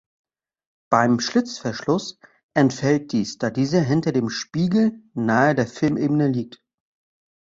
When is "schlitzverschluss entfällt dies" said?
1.19-3.37